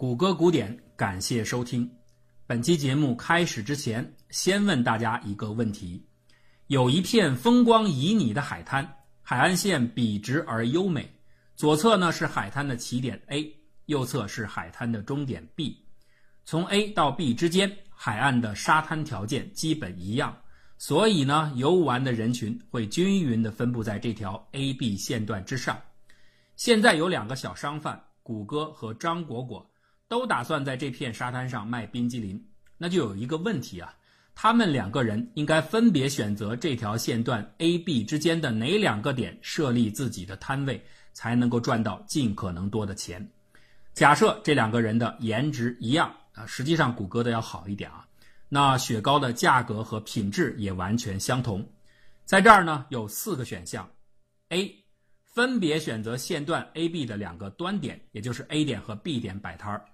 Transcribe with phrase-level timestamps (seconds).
[0.00, 1.86] 谷歌古典，感谢收听。
[2.46, 6.02] 本期节目开始之前，先问大家一个问题：
[6.68, 11.06] 有一片风光旖旎的海滩，海岸线笔直而优美，
[11.54, 15.76] 左侧呢是海滩的起点 A，右侧是海滩的终点 B。
[16.46, 20.34] 从 A 到 B 之间，海岸的沙滩条件基本一样，
[20.78, 25.78] 所以呢，游玩的人群会均匀地分布在这条 A-B 线段之上。
[26.56, 29.69] 现在有两个小商贩，谷歌和张果果。
[30.10, 32.44] 都打算在这片沙滩上卖冰激凌，
[32.76, 33.94] 那就有一个问题啊，
[34.34, 43.24] 他们两个人应该分别选择这条线段 A、B 之间的哪两个点设立自己的摊位，才能够赚到尽可能多的钱？
[43.94, 48.04] 假设这两个人的颜值一样啊，实际上谷歌的要好一点啊，
[48.48, 51.64] 那雪糕的价格和品质也完全相同。
[52.24, 53.88] 在这儿呢，有四个选项
[54.48, 54.74] ：A，
[55.22, 59.84] 分别选择线段 A、B 的两个端点，也就是 A 点和 B 点摆摊儿。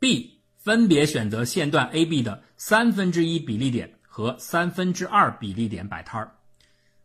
[0.00, 6.32] B 分别选择线段 AB 的三分之一比例点和三分之二比例点摆摊儿。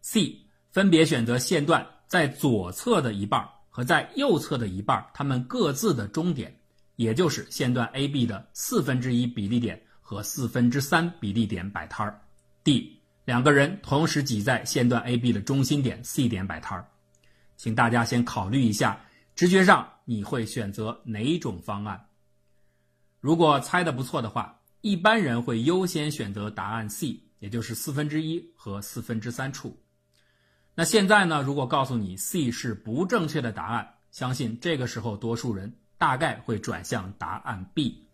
[0.01, 0.37] C
[0.69, 6.55] 分别选择线段在左侧的一半和在右侧的一半，它们各自的终点，
[6.95, 12.21] 也就是线段 AB 的四分之一比例点和四分之三比例点摆摊儿。
[12.63, 16.87] D 两个人同时挤在线段 AB 的中心点 C 点摆摊儿。
[17.57, 19.03] 请大家先考虑一下，
[19.35, 22.05] 直觉上你会选择哪种方案？
[23.23, 29.81] 如果猜的不错的话，一般人会优先选择答案 C，也就是四分之一和四分之三处。
[30.75, 31.41] 那现在呢？
[31.41, 38.05] 如果告诉你 C 是不正确的答案，相信这个时候多数人大概会转向答案 B。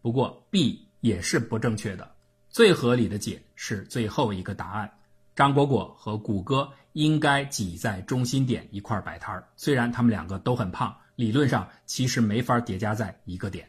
[0.00, 2.08] 不过 B 也是不正确的，
[2.48, 4.88] 最合理的解是最后一个答案。
[5.34, 13.68] 张果果和谷歌应该挤在中心点一块摆摊儿，虽然他们两个都很胖，理论上其实没法叠加在一个点。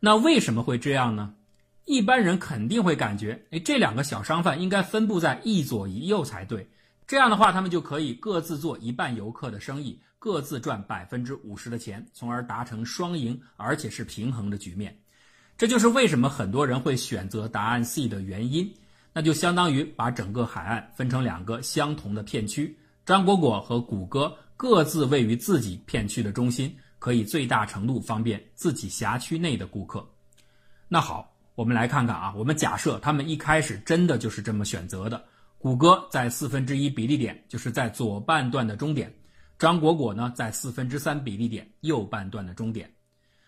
[0.00, 1.34] 那为什么会这样呢？
[1.84, 6.66] 一般人肯定会感觉，哎，这两个小商贩应该分布在一左一右才对。
[7.06, 14.96] 这样的话，他们就可以各自做一半游客的生意，各自赚百分之五十的钱，从而达成双赢，而且是平衡的局面。
[15.58, 18.72] 这就是为什么很多人会选择答案 C 的原因。
[19.12, 26.72] 那就相当于把整个海岸分成两个相同的片区，张果果和谷歌各自位于自己片区的中心。
[27.00, 30.06] 可以最大程度方便自己辖区内的顾客。
[30.86, 35.24] 那好，我们来看看啊，我们假设他们一开始真的就是这么选择的。
[35.58, 39.08] 谷歌在四分之一比例点，就是在左半段的终点；
[39.58, 42.92] 张果果呢，在四分之三比例点右半段的终点。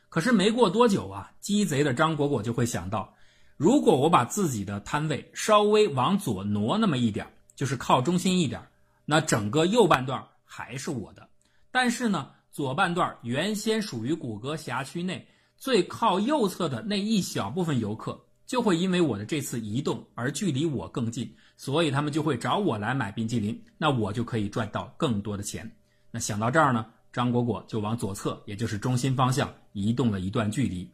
[0.08, 3.14] 可是没过多久啊，鸡贼的张果果就会想到，
[3.56, 8.60] 如果我把自己的摊位稍微往左挪那么一点，就是靠中心一点，
[9.04, 11.28] 那整个右半段还是我的。
[11.70, 12.30] 但是呢？
[12.52, 15.26] 左半段原先属于谷歌辖区内
[15.56, 25.74] 最靠右侧的那一小部分游客，就会因为我的这次移动而距离我更近，所以他们就会找我来买冰激凌，那我就可以赚到更多的钱。
[26.10, 30.86] 那想到这儿呢，张果果就往左侧，也就是中心方向移动了一段距离。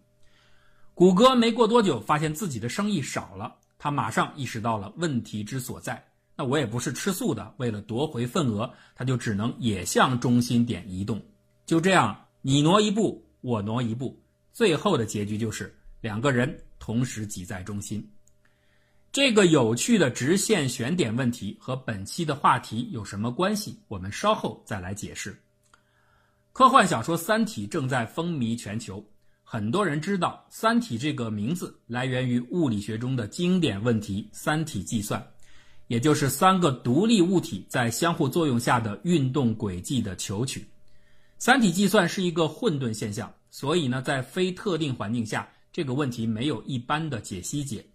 [0.95, 6.01] 谷歌没过多久发现自己的生意少了，他马上意识到了问题之所在。
[6.37, 11.21] 那我也不是吃素的，为了夺回份额，他就只能也向中心点移动。
[11.69, 14.19] 就这样，你挪一步，我挪一步，
[14.55, 18.03] 最后的结局就是两个人同时挤在中心。
[19.13, 23.79] 这个有趣的直线选点问题和本期的话题有什么关系？
[23.87, 25.39] 我们稍后再来解释。
[26.55, 29.05] 科幻小说《三体》正在风靡全球，
[29.45, 35.23] 很多人知道“三体”这个名字来源于物理学中的经典问题——三体计算，
[35.89, 40.67] 也就是三个独立物体在相互作用下的运动轨迹的求取。
[41.39, 47.87] 三体计算是一个混沌现象，所以呢，在非特定环境下，这个问题没有一般的解析解。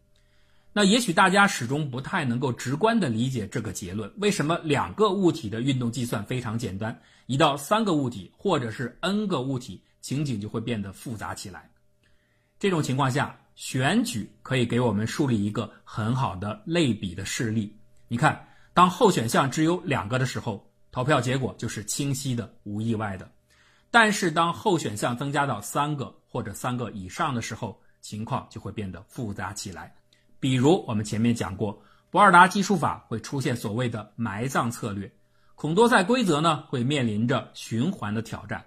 [0.72, 11.70] 那也许大家始终不太能够直观的理解这个结论：为什么两个物体的运动计算非常简单，一到三个物体或者是 n 个物体，情景就会变得复杂起来？
[12.58, 17.78] 这种情况下，选举可以给我们树立一个很好的类比的事例。
[18.08, 20.66] 你看，当候选项只有两个的时候。
[20.94, 23.28] 投票结果就是清晰的、无意外的，
[23.90, 29.92] 但是当候选项增加到三个或者三个以上的时候，情况就会变得复杂起来。
[30.40, 31.82] 比如我们前面讲过，
[32.12, 35.12] 博尔达计数法会出现所谓的埋葬策略，
[35.56, 38.64] 孔多塞规则呢会面临着循环的挑战。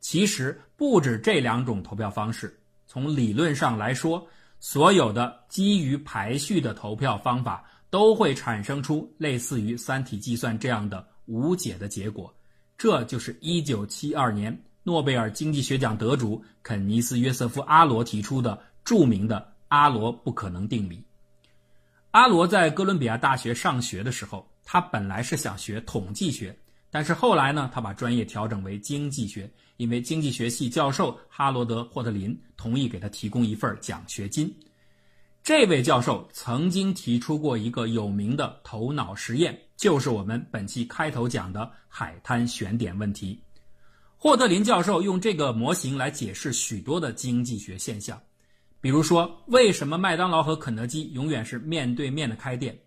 [0.00, 4.26] 其实不止这两种投票方式，从理论上来说，
[4.58, 11.06] 所有的基于排序的投票方法都会产生出类似于三体计算这样的。
[11.30, 12.34] 无解的结果，
[12.76, 21.00] 这就是1972年诺贝尔经济学奖得主肯尼斯·约瑟夫·阿罗提出的著名的阿罗不可能定理。
[22.10, 26.58] 阿罗在哥伦比亚大学上学的时候，他本来是想学统计学，
[26.90, 34.52] 但是后来呢，他把专业调整为经济学，因为经济学系教授哈罗德·霍特林同意给他提供一份奖学金。
[35.44, 43.40] 这位教授曾经提出过一个有名的头脑实验，就是我们本期开头讲的海滩选点问题。
[44.14, 48.20] 霍特林教授用这个模型来解释许多的经济学现象。
[48.78, 52.78] 比如说，为什么麦当劳和肯德基永远是面对面的开店？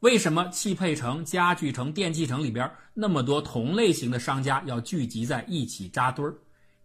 [0.00, 6.34] 为什么汽配城、家具城、电器城里边那么多同类型的商家要聚集在一起扎堆儿？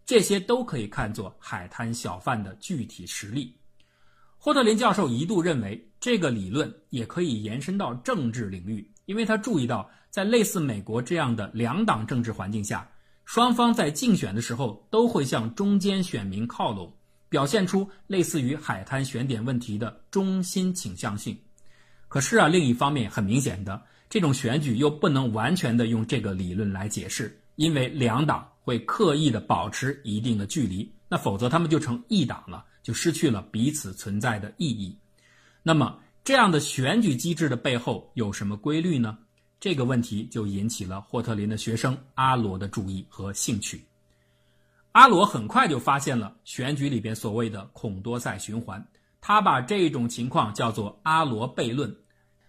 [0.04, 3.56] 这些都可以看作海滩小贩的具体实例。
[4.36, 12.88] 霍特林教授一度认为，这个理论也可以延伸到政治领域，因为他注意到，在类似美国这样的两党政治环境下，
[13.24, 16.92] 双方在竞选的时候都会向中间选民靠拢。
[17.30, 21.36] 表现出类似于海滩选点问题的中心倾向性，
[22.06, 34.96] 可是啊，另一方面很明显的，这种选举又不能完全的用这个理论来解释，因为两党会刻意的保持一定的距离，那否则他们就成一党了，就失去了彼此存在的意义。
[35.64, 39.18] 那么这样的选举机制的背后有什么规律呢？
[39.60, 43.84] 这个问题就引起了霍特林的学生阿罗的注意和兴趣。
[44.92, 48.82] 阿罗很快就发现了选举里边所谓的孔多塞循环，
[49.20, 51.94] 他把这种情况叫做阿罗悖论。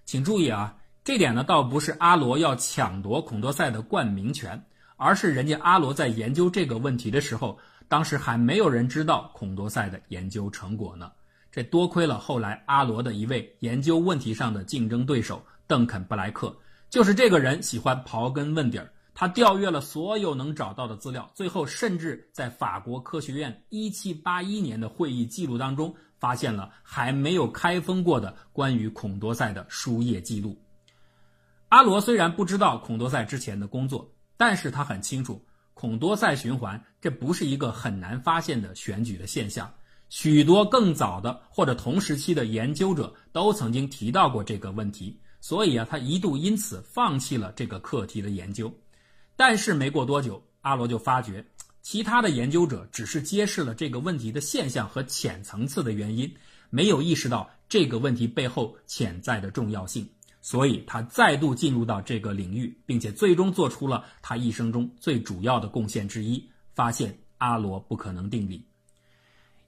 [0.05, 0.73] 请注意啊，
[1.03, 11.11] 这点呢倒不是阿罗要抢夺孔多塞的冠名权，而是人家阿罗在研究这个问题的时候，当时还没有人知道孔多塞的研究成果呢。
[11.55, 16.53] 这多亏了后来阿罗的一位研究问题上的竞争对手邓肯布莱克，
[16.89, 18.91] 就是这个人喜欢刨根问底儿。
[19.13, 30.61] 他调阅了所有能找到的资料，最后甚至在法国科学院1781年的会议记录当中，发现了还没有开封过的关于孔多塞的书页记录。
[31.69, 35.41] 阿罗虽然不知道孔多塞之前的工作，但是他很清楚
[35.73, 39.73] 孔多塞循环这不是一个很难发现的选举的现象。
[40.09, 48.73] 许多更早的或者同时期的研究者都曾经提到过这个问题，所以啊，他一度因此放弃了这个课题的研究。
[49.35, 51.45] 但是没过多久，阿罗就发觉，
[51.81, 56.33] 其他的研究者只是揭示了这个问题的现象和浅层次的原因，
[56.69, 60.07] 没有意识到这个问题背后潜在的重要性。
[60.41, 68.63] 所以他再度进入到这个领域，并且最终做出了他一生中最主要的贡献之一——发现阿罗不可能定理。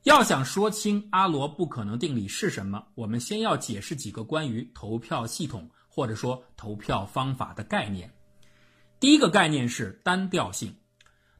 [0.07, 8.09] 要想说清阿罗不可能定理是什么，我们先要解释几个关于投票系统或者说投票方法的概念。
[9.01, 10.73] 第一个概念是单调性。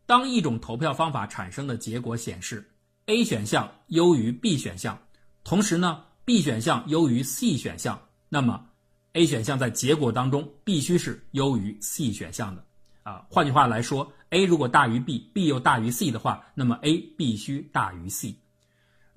[0.06, 2.70] 当一种投票方法产生的结果显示
[3.06, 5.02] A 选项优于 B 选项，
[5.46, 7.98] 同时呢 B 选项优于 C 选项，
[8.28, 8.66] 那么
[9.14, 12.66] A 选项在结果当中必须是优于 C 选项的。
[13.04, 18.36] 啊，换句话来说，A 如果大于 B，B 又大于 C 的话，那么 A 必须大于 C。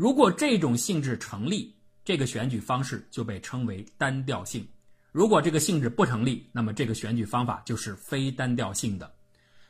[0.01, 1.77] 如果这种性质成立，
[2.07, 4.67] 这个选举方式就被称为单调性。
[5.13, 9.15] 如果这个性质不成立，那么这个选举方法就是非单调性的。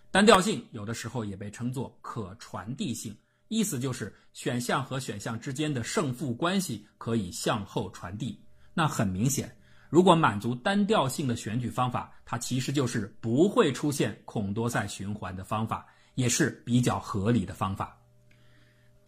[0.08, 3.12] 单调性有的时候也被称作可传递性，
[3.48, 8.40] 意思就是选项和选项之间的胜负关系可以向后传递。
[8.72, 9.52] 那很明显，
[9.88, 15.84] 如果满足单调性的选举方法，它其实就是不会出现孔多塞循环的方法，
[16.14, 17.96] 也是比较合理的方法。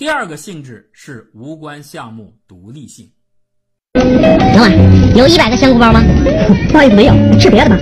[0.02, 3.08] 第二个性质是无关项目独立性。
[3.94, 4.72] 老板，
[5.14, 6.02] 有一百个香菇包吗？
[6.72, 7.76] 不好意思，没有，吃别的吧？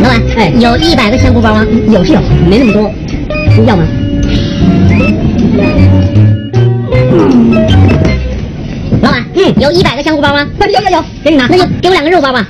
[0.00, 1.66] 老板，哎有一百个香菇包吗？
[1.92, 2.90] 有是有，没那么多，
[3.58, 3.86] 你要吗？
[9.02, 10.48] 老板，嗯有一百个香菇包吗？
[10.60, 12.48] 有有有，给你拿，那就给我两个肉包吧。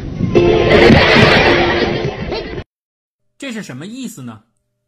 [3.37, 4.39] 这是什么意思呢？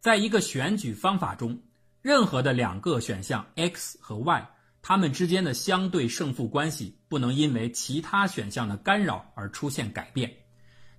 [0.01, 1.57] 在一个选举方法中。
[2.01, 4.49] 任何的两个选项 x 和 y，
[4.81, 10.31] 它们之间的相对胜负关系不能因为其他选项的干扰而出现改变。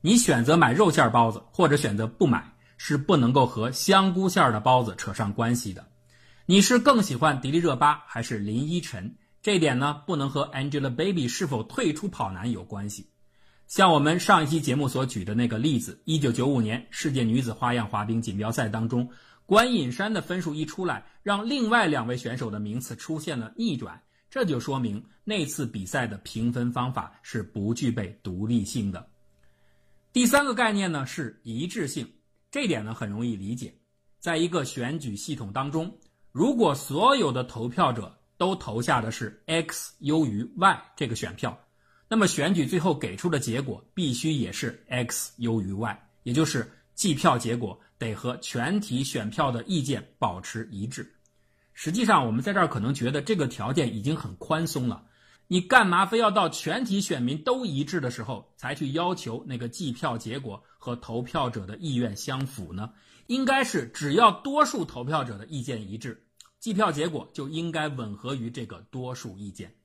[0.01, 5.85] 你选择买肉馅包子或者选择不买，是不能够和香菇馅的包子扯上关系的。
[6.47, 9.17] 你是更喜欢迪丽热巴还是林依晨？
[9.43, 13.09] 这点呢，不能和 Angelababy 是否退出跑男有关系。
[13.67, 19.09] 像我们上一期节目所举的那个例子，一九九五年世界女子花样滑冰锦标赛当中。
[19.45, 29.09] 关颖珊的分数一出来，让另外两位选手的名次出现了逆转，这就说明那次比赛的评分方法是不具备独立性的。
[30.13, 32.09] 第三个概念呢是一致性，
[32.51, 33.75] 这点呢很容易理解。
[34.21, 35.99] 在一个选举系统当中，
[36.31, 41.59] 如果所有的投票者都投下的是 X 优于 Y 这个选票，
[42.13, 51.11] 那么选举最后给出的结果必须也是 X 优于 Y，也就是计票结果得和全体选票的意见保持一致。
[51.73, 55.07] 实际上，我们在这儿可能觉得这个条件已经很宽松了。
[55.47, 62.91] 你干嘛非要到全体选民都一致的时候才去要求那个计票结果和投票者的意愿相符呢？
[63.27, 66.27] 应该是只要多数投票者的意见一致，
[66.61, 69.77] 计票结果就应该吻合于这个多数意见。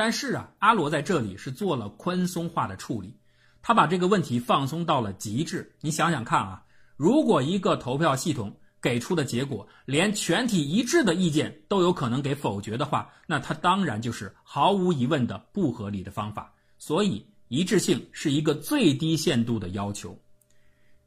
[0.00, 3.18] 但是啊，阿罗在这里是做了宽松化的处理，
[3.60, 5.76] 他把这个问题放松到了极致。
[5.82, 6.64] 你想想看啊，
[6.96, 16.54] 如果一个投票系统，给出的结果连全体一致的意见都有可能给否决的话，那它当然就是毫无疑问的不合理的方法。
[16.78, 20.18] 所以一致性是一个最低限度的要求。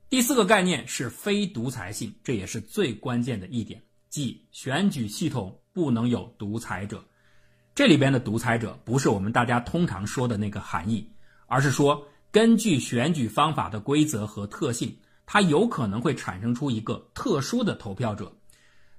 [0.07, 3.81] 第四个概念是非独裁性，这也是最关键的一点，
[4.11, 7.03] 即选举系统不能有独裁者。
[7.75, 11.07] 这里边的独裁者不是我们大家通常说的那个含义，
[11.47, 14.95] 而是说根据选举方法的规则和特性。
[15.25, 18.29] 它有可能会产生出一个特殊的投票者，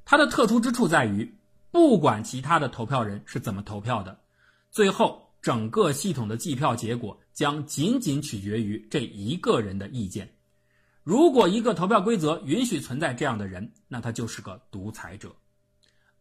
[0.06, 1.38] 它的特殊之处在于，
[1.70, 4.18] 不管其他的投票人是怎么投票的，
[4.70, 10.26] 最后整个系统的计票结果将仅仅取决于这一个人的意见。
[11.02, 15.30] 如果一个投票规则允许存在这样的人，那他就是个独裁者。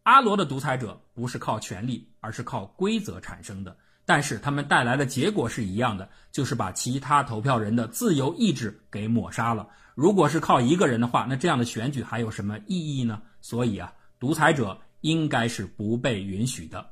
[0.04, 3.76] 阿罗的独裁者不是靠权力，而是靠规则产生的。
[4.06, 9.68] 但是他们带来的结果是一样的，就是把其他投票人的自由意志给抹杀了。
[9.96, 13.22] 如果是靠一个人的话，那这样的选举还有什么意义呢？
[13.40, 16.86] 所以啊，独裁者应该是不被允许的。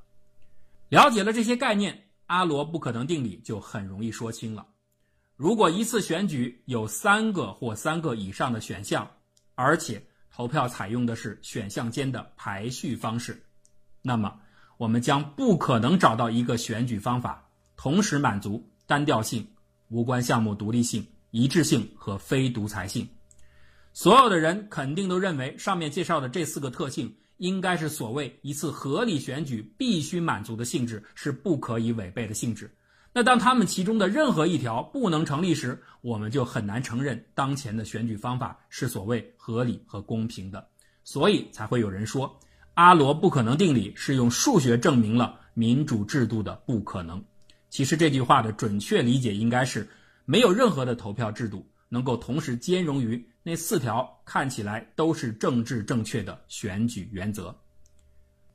[0.87, 4.65] 了解了这些概念，阿罗不可能定理就很容易说清了。
[5.35, 9.09] 如果一次选举有三个或三个以上的选项，
[9.55, 10.01] 而且
[10.33, 13.43] 投票采用的是选项间的排序方式，
[14.01, 14.39] 那么。
[14.77, 17.47] 我们将不可能找到一个选举方法
[17.77, 19.47] 同时满足单调性、
[19.89, 23.07] 无关项目独立性、一致性和非独裁性。
[23.93, 32.75] 所有的人肯定都认为上面介绍的这四个特性应该是所谓一次合理选举必须满足的性质，是不可以违背的性质。
[33.13, 40.67] 那当他们其中的任何一条不能成立时，我们就很难承认当前的选举方法是所谓合理和公平的。
[41.03, 42.39] 所以才会有人说。
[42.73, 47.21] 阿罗不可能定理是用数学证明了民主制度的不可能。
[47.69, 49.89] 其实这句话的准确理解应该是：
[50.23, 57.53] 没有任何的投票制度能够同时兼容于那四条看起来都是政治正确的选举原则。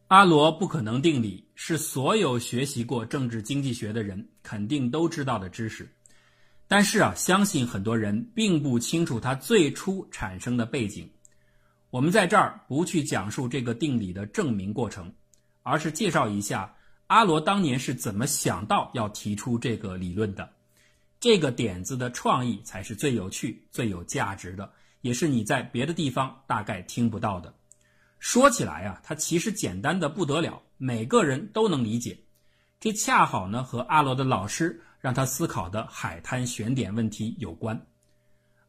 [0.08, 5.88] 阿罗不可能定理是所有学习过政治经济学的人肯定都知道的知识，
[6.68, 11.10] 但是啊，相信很多人并不清楚它最初产生的背景。
[11.90, 15.12] 我们在这儿不去讲述这个定理的证明过程，
[15.64, 16.72] 而是介绍一下
[17.08, 20.48] 阿罗当年是怎么想到要提出这个理论的。
[21.18, 24.70] 这个点子的创意才是最有趣、最有价值的，
[25.00, 27.52] 也是你在别的地方大概听不到的。
[28.28, 32.18] 说起来啊，它其实简单的不得了，每个人都能理解。
[32.80, 37.80] 这恰好呢和阿罗的老师让他思考的海滩选点问题有关。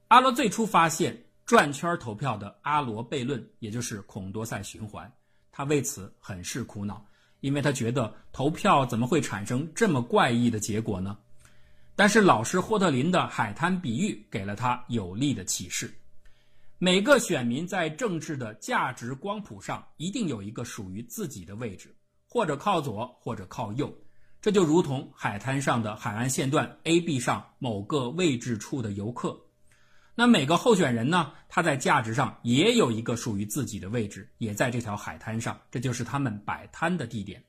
[0.09, 1.23] 阿罗最初发现。
[1.43, 5.09] 转圈投票的阿罗悖论，也就是孔多塞循环，
[5.49, 7.03] 他为此很是苦恼，
[7.39, 11.17] 因为他觉得投票怎么会产生这么怪异的结果呢？
[11.95, 15.89] 但是老师霍特林的海滩比喻给了他有力的启示：
[16.79, 21.96] 每个选民在政治的价值光谱上一定有一个属于自己的位置，
[22.29, 23.91] 或者靠左，或者靠右，
[24.39, 29.36] 这就如同海滩上的海岸线段 A、B 上某个位置处的游客。
[30.13, 31.31] 那每个候选人呢？
[31.50, 37.43] 他在价值上也有一个属于自己的位置，也在这条海滩上，这就是他们摆摊的地点。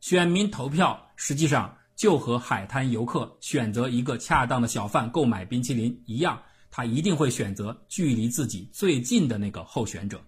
[0.00, 6.42] 选民投票实际上就和海滩游客选择一个恰当的小贩购买冰淇淋一样，
[6.72, 10.20] 他一定会选择距离自己最近的那个候选者。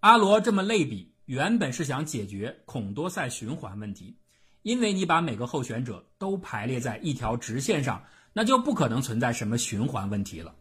[0.00, 4.16] 阿罗这么类比，原本是想解决孔多塞循环问题，
[4.62, 8.02] 因为你把每个候选者都排列在一条直线上。
[8.38, 10.54] 那就不可能存在什么循环问题了。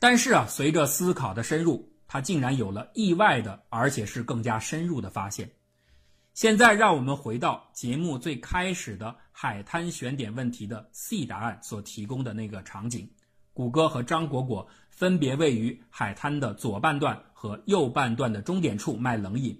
[0.00, 5.48] 但是啊，随着思考的深入，他竟然有了意外的，而且是更加深入的发现。
[6.32, 13.08] 现在，让我们回到节目最开始的海滩选点问题的 C 答案所提供的那个场景：
[13.54, 19.58] 谷歌和张果果分别位于海滩的左半段和右半段的终点处卖冷饮。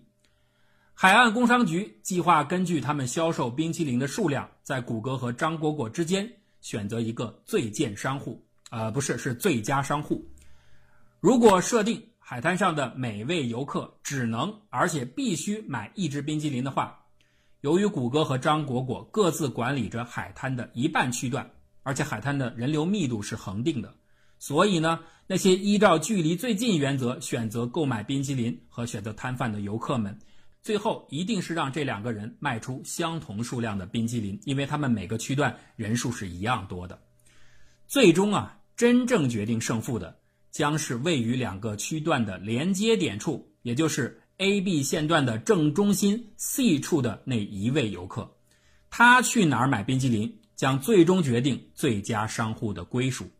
[0.92, 6.30] 海岸工商局计划根据他们销售冰淇淋的数量，在谷歌和张果果之间。
[6.60, 10.26] 选择一个最贱商户呃，不是，是最佳商户。
[11.20, 16.98] 如果设定海滩上的每位游客只能而且必须买一支冰淇淋的话，
[17.60, 21.50] 由于谷歌和张果果各自管理着海滩的一半区段，
[21.84, 23.94] 而且海滩的人流密度是恒定的，
[24.40, 24.98] 所以呢，
[25.28, 30.18] 那些依照距离最近原则选择购买冰激凌和选择摊贩的游客们，
[30.60, 36.98] 最后一定是让这两个人卖出相同数量的冰激凌，因为他们每个区段人数是一样多的。
[37.86, 40.18] 最终啊，真正决定胜负的
[40.50, 44.20] 将是位于两个区段的连接点处，也就是。
[44.38, 48.28] A、B 线段的正中心 C 处的那一位游客，
[48.90, 53.30] 他去哪儿买冰激凌，将最终决定最佳商户的归属。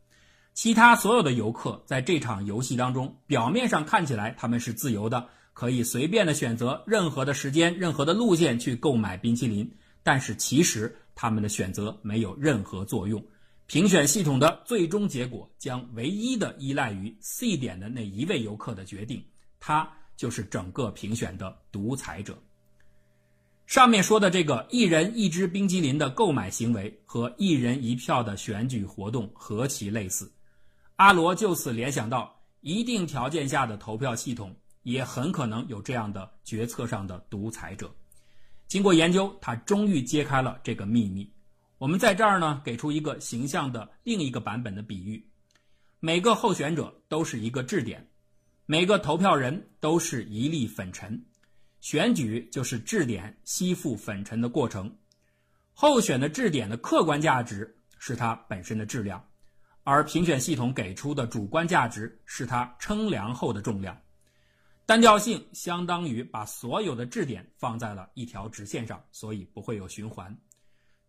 [0.53, 9.69] 其他所有的游客在这场游戏当中，表面上看起来他们是自由的，可以随便的选择任何的时间、任何的路线去购买冰淇淋，
[10.03, 13.23] 但是其实他们的选择没有任何作用。
[13.65, 19.23] 评选系统的最终结果将唯一的依赖于 C 点的那一位游客的决定，
[19.59, 19.89] 他。
[20.17, 22.37] 就是整个评选的独裁者。
[23.65, 30.31] 上面说的这个一人一支冰激凌的购买行为和一人一票的选举活动何其类似，
[30.97, 37.91] 阿罗就此联想到一定条件下的投票系统也很可能有这样的决策上的独裁者。
[38.67, 41.27] 经过研究，他终于揭开了这个秘密。
[41.79, 45.23] 我们在这儿呢，给出一个形象的另一个版本的比喻：
[45.99, 48.07] 每个候选者都是一个质点。
[48.67, 51.23] 每个投票人都是一粒粉尘，
[51.85, 54.91] 选举就是质点吸附粉尘的过程。
[55.71, 59.23] 候选的质点的客观价值是它本身的质量，
[59.83, 63.95] 而评选系统给出的主观价值是它称量后的重量。
[64.87, 70.35] 单调性相当于把所有的质点放在了一条直线上，所以不会有循环。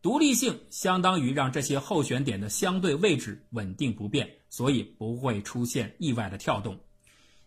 [0.02, 6.78] 独立性相当于让这些候选点的相对位置稳定不变，所以不会出现意外的跳动。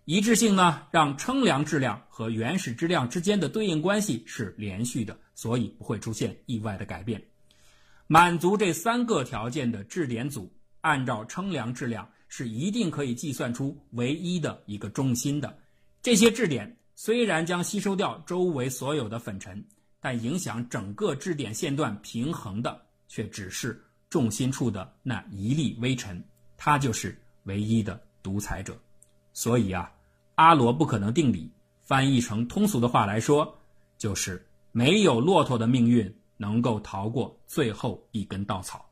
[0.10, 7.22] 一致性呢，让称量质量和原始质量之间的对应关系是连续的，所以不会出现意外的改变。
[8.08, 15.56] 满足这三个条件的质点组，按照称量质量是一定可以计算出唯一的一个重心的。
[16.02, 19.64] 这些质点虽然将吸收掉周围所有的粉尘，
[20.00, 26.20] 但影响整个质点线段平衡的却只是重心处的那一粒微尘，
[26.58, 28.76] 它就是唯一的独裁者。
[29.34, 29.88] 所以啊。
[30.40, 33.54] 阿罗不可能定理翻译成通俗的话来说，
[33.98, 38.89] 就是没有骆驼的命运能够逃过最后一根稻草。